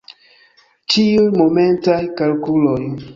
Ĉiuj 0.93 1.25
momentaj 1.41 1.99
kalkuloj. 2.23 2.81